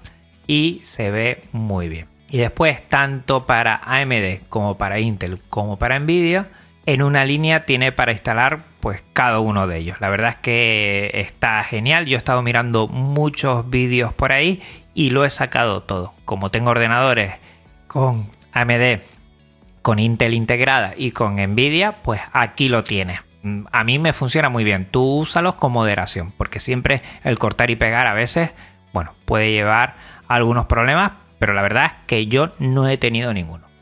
[0.48, 2.08] y se ve muy bien.
[2.32, 6.48] Y después, tanto para AMD como para Intel como para Nvidia,
[6.86, 10.02] en una línea tiene para instalar pues cada uno de ellos.
[10.02, 12.06] La verdad es que está genial.
[12.06, 14.62] Yo he estado mirando muchos vídeos por ahí
[14.94, 16.14] y lo he sacado todo.
[16.26, 17.36] Como tengo ordenadores
[17.88, 19.02] con AMD,
[19.82, 23.20] con Intel integrada y con Nvidia, pues aquí lo tienes.
[23.72, 24.88] a mí me funciona muy bien.
[24.90, 28.52] Tú úsalos con moderación, porque siempre el cortar y pegar a veces,
[28.94, 29.96] bueno, puede llevar
[30.28, 33.73] algunos problemas, pero la verdad es que yo no he tenido ninguno.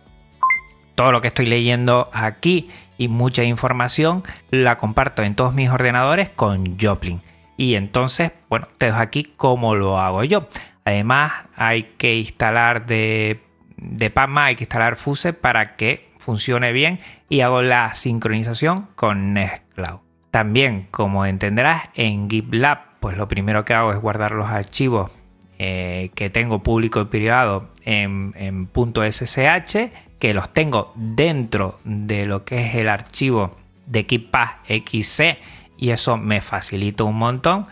[0.95, 6.29] Todo lo que estoy leyendo aquí y mucha información la comparto en todos mis ordenadores
[6.29, 7.21] con Joplin.
[7.57, 10.47] Y entonces, bueno, te dejo aquí cómo lo hago yo.
[10.85, 13.41] Además, hay que instalar de,
[13.77, 16.99] de hay que instalar Fuse para que funcione bien
[17.29, 19.99] y hago la sincronización con Nextcloud.
[20.31, 25.11] También, como entenderás, en GitLab, pues lo primero que hago es guardar los archivos
[25.59, 32.45] eh, que tengo público y privado en, en .ssh, que los tengo dentro de lo
[32.45, 33.57] que es el archivo
[33.87, 35.39] de KeePass XC
[35.79, 37.65] y eso me facilita un montón.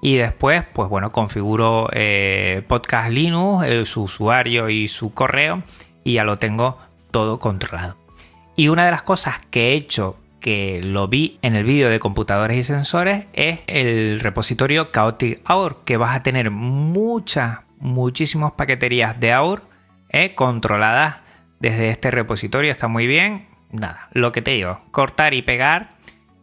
[0.00, 5.62] Y después, pues bueno, configuro eh, Podcast Linux, su usuario y su correo
[6.02, 6.78] y ya lo tengo
[7.10, 7.98] todo controlado.
[8.56, 12.00] Y una de las cosas que he hecho que lo vi en el vídeo de
[12.00, 19.20] computadores y sensores es el repositorio Chaotic Hour, que vas a tener muchas, muchísimas paqueterías
[19.20, 19.64] de Hour
[20.08, 21.28] eh, controladas
[21.60, 22.72] desde este repositorio.
[22.72, 23.46] Está muy bien.
[23.70, 25.90] Nada, lo que te digo, cortar y pegar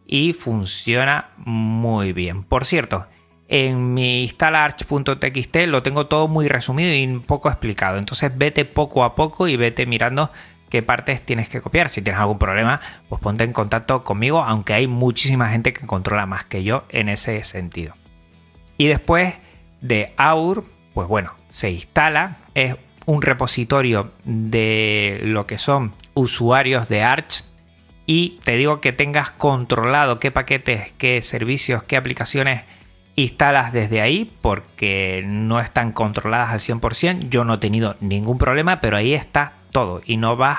[0.06, 2.42] y funciona muy bien.
[2.42, 3.06] Por cierto,
[3.48, 7.98] en mi instalarch.txt lo tengo todo muy resumido y poco explicado.
[7.98, 10.32] Entonces vete poco a poco y vete mirando
[10.70, 11.90] qué partes tienes que copiar.
[11.90, 16.24] Si tienes algún problema, pues ponte en contacto conmigo, aunque hay muchísima gente que controla
[16.24, 17.94] más que yo en ese sentido.
[18.78, 19.34] Y después
[19.80, 22.76] de AUR, pues bueno, se instala, es
[23.08, 27.42] un repositorio de lo que son usuarios de Arch
[28.04, 32.64] y te digo que tengas controlado qué paquetes, qué servicios, qué aplicaciones
[33.14, 37.30] instalas desde ahí porque no están controladas al 100%.
[37.30, 40.58] Yo no he tenido ningún problema, pero ahí está todo y no vas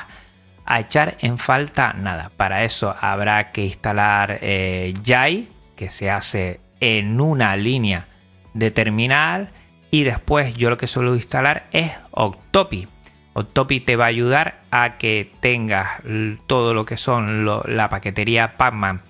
[0.65, 2.31] a echar en falta nada.
[2.35, 8.07] Para eso habrá que instalar eh, Jai, que se hace en una línea
[8.55, 9.51] de terminal.
[9.91, 12.87] Y después yo lo que suelo instalar es Octopi.
[13.33, 16.01] Octopi te va a ayudar a que tengas
[16.47, 19.01] todo lo que son la paquetería Pacman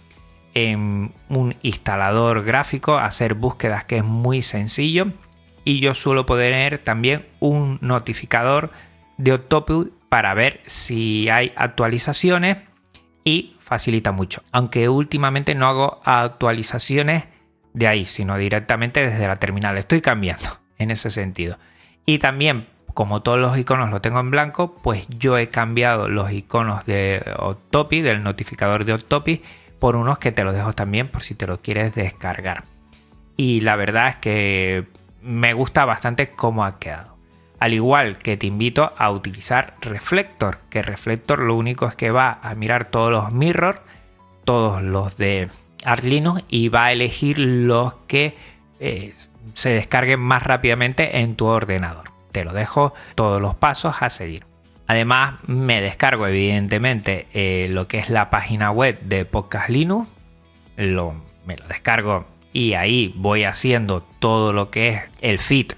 [0.54, 5.08] en un instalador gráfico, hacer búsquedas que es muy sencillo.
[5.66, 8.72] Y yo suelo poner también un notificador
[9.18, 12.58] de Octopi para ver si hay actualizaciones
[13.24, 14.44] y facilita mucho.
[14.52, 17.26] Aunque últimamente no hago actualizaciones
[17.74, 19.78] de ahí, sino directamente desde la terminal.
[19.78, 21.58] Estoy cambiando en ese sentido.
[22.06, 26.32] Y también, como todos los iconos lo tengo en blanco, pues yo he cambiado los
[26.32, 29.44] iconos de Octopi, del notificador de Octopi,
[29.78, 32.64] por unos que te los dejo también por si te lo quieres descargar.
[33.38, 34.86] Y la verdad es que
[35.22, 37.18] me gusta bastante cómo ha quedado.
[37.60, 42.40] Al igual que te invito a utilizar Reflector, que Reflector lo único es que va
[42.42, 43.82] a mirar todos los mirrors,
[44.46, 45.50] todos los de
[45.84, 46.06] Arch
[46.48, 48.36] y va a elegir los que
[48.80, 49.14] eh,
[49.54, 52.12] se descarguen más rápidamente en tu ordenador.
[52.32, 54.46] Te lo dejo todos los pasos a seguir.
[54.88, 60.10] Además, me descargo evidentemente eh, lo que es la página web de Podcast Linux.
[60.78, 61.14] Lo,
[61.46, 65.74] me lo descargo y ahí voy haciendo todo lo que es el feed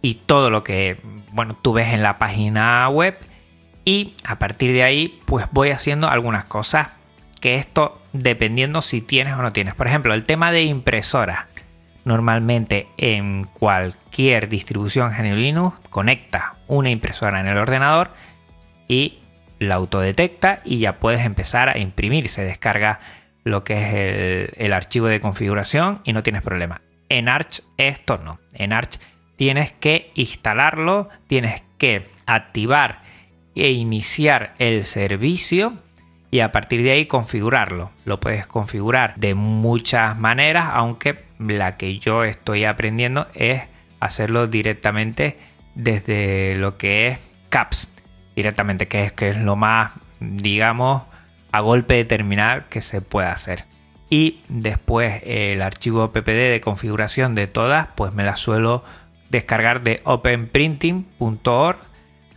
[0.00, 0.98] y todo lo que
[1.32, 3.18] bueno, tú ves en la página web.
[3.84, 6.88] Y a partir de ahí, pues voy haciendo algunas cosas.
[7.40, 9.74] Que esto dependiendo si tienes o no tienes.
[9.74, 11.48] Por ejemplo, el tema de impresora.
[12.04, 18.10] Normalmente en cualquier distribución GNU Linux conecta una impresora en el ordenador
[18.88, 19.18] y
[19.58, 22.28] la autodetecta y ya puedes empezar a imprimir.
[22.28, 23.00] Se descarga
[23.44, 26.80] lo que es el, archivo de configuración y no tienes problema.
[27.08, 28.40] En Arch esto no.
[28.52, 28.98] En Arch
[29.36, 33.02] tienes que instalarlo, tienes que activar
[33.54, 35.78] e iniciar el servicio
[36.32, 37.90] y a partir de ahí configurarlo.
[38.06, 43.62] Lo puedes configurar de muchas maneras, aunque la que yo estoy aprendiendo es
[44.00, 45.36] hacerlo directamente
[45.74, 47.90] desde lo que es CAPS
[48.34, 51.02] directamente, que es, que es lo más, digamos,
[51.52, 53.66] a golpe de terminal que se puede hacer.
[54.08, 58.84] Y después el archivo ppd de configuración de todas, pues me la suelo
[59.28, 61.78] descargar de openprinting.org.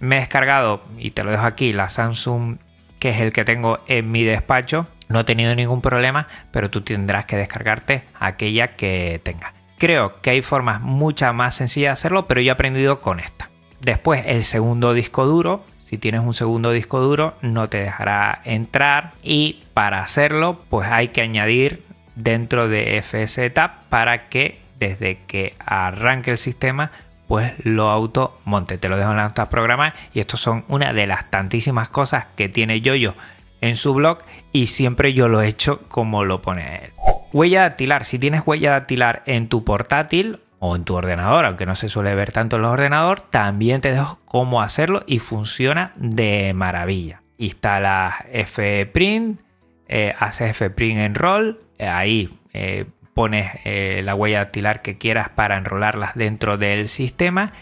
[0.01, 2.57] Me he descargado, y te lo dejo aquí, la Samsung,
[2.99, 4.87] que es el que tengo en mi despacho.
[5.09, 9.53] No he tenido ningún problema, pero tú tendrás que descargarte aquella que tengas.
[9.77, 13.49] Creo que hay formas muchas más sencillas de hacerlo, pero yo he aprendido con esta.
[13.81, 19.11] Después el segundo disco duro, si tienes un segundo disco duro no te dejará entrar
[19.21, 21.83] y para hacerlo pues hay que añadir
[22.15, 26.91] dentro de FSTab para que desde que arranque el sistema
[27.27, 28.77] pues lo auto monte.
[28.77, 32.27] Te lo dejo en la nota programa y estos son una de las tantísimas cosas
[32.35, 33.15] que tiene Yoyo
[33.61, 34.19] en su blog
[34.51, 36.91] y siempre yo lo he hecho como lo pone él.
[37.33, 38.05] Huella dactilar.
[38.05, 42.15] Si tienes huella dactilar en tu portátil o en tu ordenador, aunque no se suele
[42.15, 47.21] ver tanto en los ordenadores, también te dejo cómo hacerlo y funciona de maravilla.
[47.37, 48.15] Instalas
[48.45, 49.41] Fprint,
[49.87, 52.85] eh, haces Fprint Enroll, eh, ahí eh,
[53.15, 57.53] pones eh, la huella dactilar que quieras para enrolarlas dentro del sistema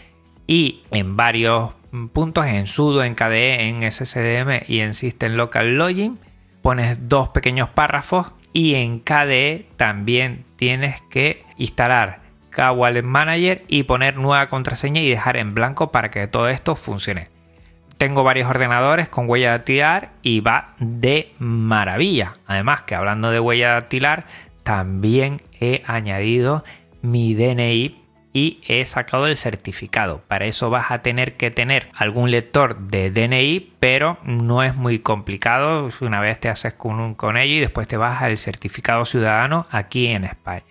[0.46, 1.72] y en varios
[2.12, 6.18] puntos en sudo, en KDE, en SSDM y en System Local Login
[6.60, 14.16] pones dos pequeños párrafos y en KDE también tienes que instalar KWallet Manager y poner
[14.16, 17.28] nueva contraseña y dejar en blanco para que todo esto funcione.
[17.98, 22.32] Tengo varios ordenadores con huella dactilar y va de maravilla.
[22.46, 24.26] Además que hablando de huella dactilar,
[24.64, 26.64] también he añadido
[27.02, 28.00] mi DNI
[28.32, 30.22] y he sacado el certificado.
[30.26, 34.98] Para eso vas a tener que tener algún lector de DNI, pero no es muy
[34.98, 35.88] complicado.
[36.00, 40.08] Una vez te haces con, con ello y después te vas al certificado ciudadano aquí
[40.08, 40.64] en España.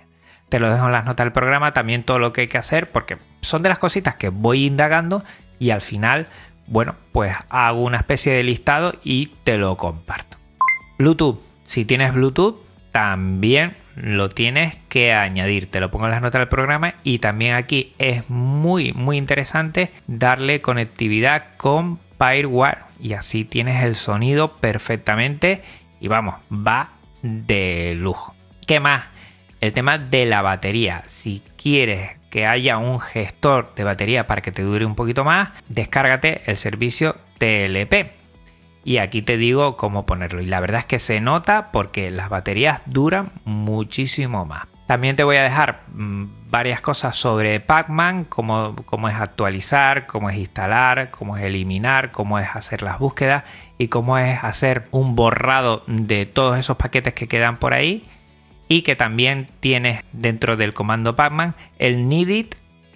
[0.50, 2.92] Te lo dejo en las notas del programa, también todo lo que hay que hacer,
[2.92, 5.24] porque son de las cositas que voy indagando
[5.58, 6.28] y al final,
[6.68, 10.38] bueno, pues hago una especie de listado y te lo comparto.
[10.98, 11.40] Bluetooth.
[11.64, 12.58] Si tienes Bluetooth,
[12.92, 15.70] también lo tienes que añadir.
[15.70, 19.92] Te lo pongo en las notas del programa y también aquí es muy muy interesante
[20.08, 25.62] darle conectividad con Firewire y así tienes el sonido perfectamente
[26.00, 26.92] y vamos, va
[27.22, 28.36] de lujo.
[28.66, 29.06] ¿Qué más?
[29.62, 31.04] El tema de la batería.
[31.06, 35.50] Si quieres que haya un gestor de batería para que te dure un poquito más,
[35.70, 38.23] descárgate el servicio TLP
[38.84, 40.42] y aquí te digo cómo ponerlo.
[40.42, 44.68] Y la verdad es que se nota porque las baterías duran muchísimo más.
[44.88, 50.30] También te voy a dejar mm, varias cosas sobre Pacman, cómo, cómo es actualizar, cómo
[50.30, 53.46] es instalar, cómo es eliminar, cómo es hacer las búsquedas
[53.78, 58.06] y cómo es hacer un borrado de todos esos paquetes que quedan por ahí.
[58.68, 62.48] Y que también tienes dentro del comando Pacman el needed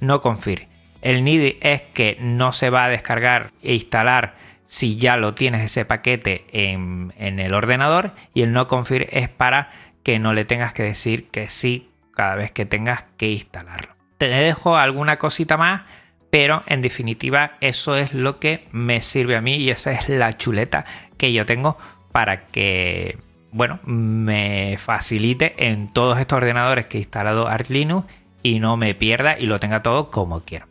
[0.01, 0.67] no confir.
[1.01, 4.33] El needed es que no se va a descargar e instalar
[4.67, 9.71] si ya lo tienes ese paquete en, el ordenador y el no confir es para
[10.03, 13.95] que no le tengas que decir que sí cada vez que tengas que instalarlo.
[14.17, 15.83] Te dejo alguna cosita más,
[16.29, 20.37] pero en definitiva eso es lo que me sirve a mí y esa es la
[20.37, 20.85] chuleta
[21.17, 21.77] que yo tengo
[22.11, 23.17] para que,
[23.51, 28.05] bueno, me facilite en todos estos ordenadores que he instalado Arch Linux
[28.43, 30.67] y no me pierda y lo tenga todo como quiero.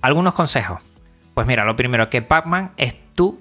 [0.00, 0.89] Algunos consejos.
[1.34, 3.40] Pues mira, lo primero que Pacman es tu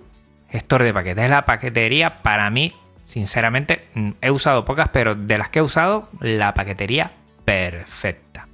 [0.49, 1.25] gestor de paquetes.
[1.25, 2.73] Es la paquetería para mí,
[3.05, 7.11] sinceramente, mm, he usado pocas, pero de las que he usado, la paquetería
[7.45, 8.47] perfecta.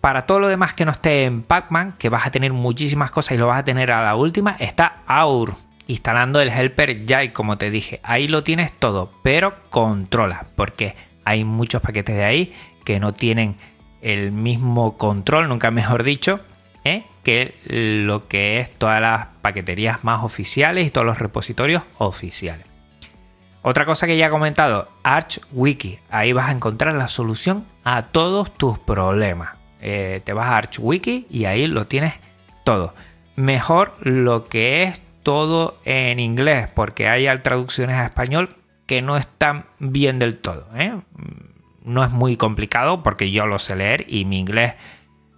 [0.00, 3.32] Para todo lo demás que no esté en Pacman, que vas a tener muchísimas cosas
[3.32, 5.54] y lo vas a tener a la última, está Aur
[5.88, 8.00] instalando el helper Jai, como te dije.
[8.02, 12.54] Ahí lo tienes todo, pero controla, porque hay muchos paquetes de ahí
[12.84, 13.56] que no tienen
[14.00, 16.40] el mismo control, nunca mejor dicho,
[16.84, 17.04] ¿eh?
[17.26, 17.56] Que
[18.04, 22.64] lo que es todas las paqueterías más oficiales y todos los repositorios oficiales.
[23.62, 25.98] Otra cosa que ya he comentado, ArchWiki.
[26.08, 29.54] Ahí vas a encontrar la solución a todos tus problemas.
[29.80, 32.14] Eh, te vas a ArchWiki y ahí lo tienes
[32.62, 32.94] todo.
[33.34, 38.50] Mejor lo que es todo en inglés, porque hay traducciones a español
[38.86, 40.68] que no están bien del todo.
[40.76, 40.94] ¿eh?
[41.82, 44.74] No es muy complicado porque yo lo sé leer y mi inglés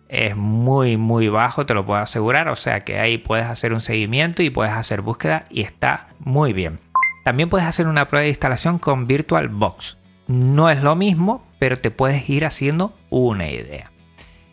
[0.08, 3.80] es muy muy bajo, te lo puedo asegurar, o sea que ahí puedes hacer un
[3.80, 6.80] seguimiento y puedes hacer búsqueda y está muy bien.
[7.24, 9.98] También puedes hacer una prueba de instalación con VirtualBox.
[10.28, 13.90] No es lo mismo, pero te puedes ir haciendo una idea.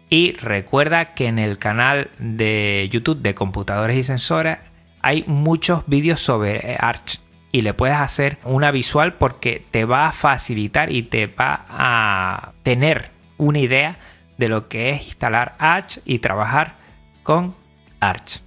[0.09, 4.57] Y recuerda que en el canal de YouTube de computadores y sensores
[5.01, 10.11] hay muchos vídeos sobre Arch y le puedes hacer una visual porque te va a
[10.11, 13.97] facilitar y te va a tener una idea
[14.37, 16.75] de lo que es instalar Arch y trabajar
[17.23, 17.55] con
[17.99, 18.41] Arch.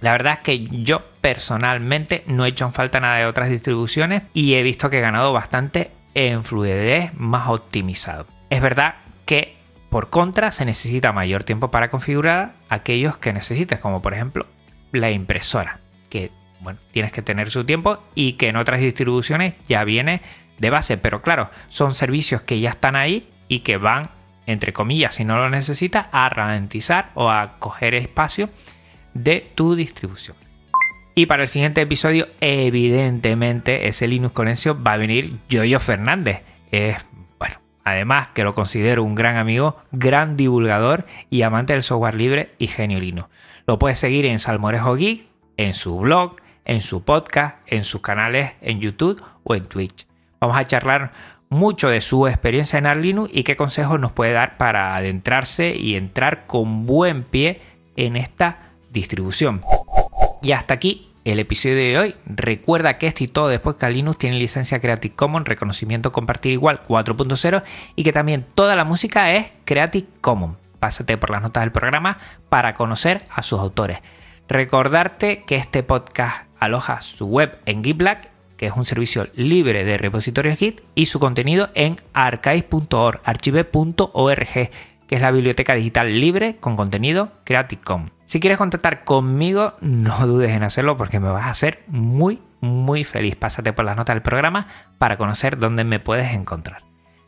[0.00, 4.24] La verdad es que yo personalmente no he hecho en falta nada de otras distribuciones
[4.34, 8.26] y he visto que he ganado bastante en fluidez más optimizado.
[8.50, 9.56] Es verdad que
[9.90, 14.46] por contra se necesita mayor tiempo para configurar aquellos que necesites, como por ejemplo
[14.90, 19.84] la impresora, que bueno, tienes que tener su tiempo y que en otras distribuciones ya
[19.84, 20.22] viene
[20.58, 24.10] de base, pero claro, son servicios que ya están ahí y que van
[24.46, 28.50] entre comillas, si no lo necesitas, a ralentizar o a coger espacio
[29.14, 30.36] de tu distribución.
[31.14, 36.42] Y para el siguiente episodio, evidentemente, ese Linux Conexio va a venir Yoyo Fernández.
[36.70, 42.14] Es, bueno, además que lo considero un gran amigo, gran divulgador y amante del software
[42.14, 43.28] libre y genio Linux.
[43.66, 45.26] Lo puedes seguir en Salmorejo Geek,
[45.58, 50.06] en su blog, en su podcast, en sus canales en YouTube o en Twitch.
[50.40, 51.12] Vamos a charlar
[51.52, 55.96] mucho de su experiencia en Arlinux y qué consejos nos puede dar para adentrarse y
[55.96, 57.60] entrar con buen pie
[57.94, 59.60] en esta distribución.
[60.40, 62.14] Y hasta aquí el episodio de hoy.
[62.24, 66.80] Recuerda que este y todo después que Linux tiene licencia Creative Commons, reconocimiento compartir igual
[66.88, 67.62] 4.0
[67.96, 70.56] y que también toda la música es Creative Commons.
[70.80, 73.98] Pásate por las notas del programa para conocer a sus autores.
[74.48, 78.31] Recordarte que este podcast aloja su web en GitLab
[78.62, 84.48] que es un servicio libre de repositorios Git, y su contenido en archive.org, archive.org,
[85.08, 88.12] que es la biblioteca digital libre con contenido Creative Commons.
[88.24, 93.02] Si quieres contactar conmigo, no dudes en hacerlo porque me vas a hacer muy, muy
[93.02, 93.34] feliz.
[93.34, 96.84] Pásate por las notas del programa para conocer dónde me puedes encontrar.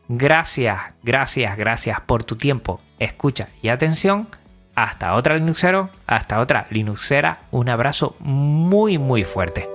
[0.07, 4.29] Gracias, gracias, gracias por tu tiempo, escucha y atención.
[4.73, 7.39] Hasta otra Linuxero, hasta otra Linuxera.
[7.51, 9.74] Un abrazo muy, muy fuerte.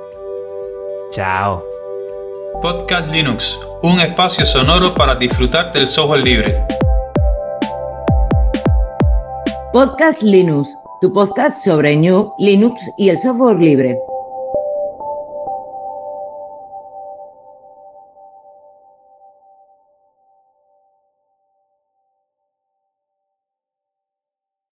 [1.10, 1.60] Chao.
[2.62, 6.64] Podcast Linux, un espacio sonoro para disfrutar del software libre.
[9.72, 13.98] Podcast Linux, tu podcast sobre New, Linux y el software libre.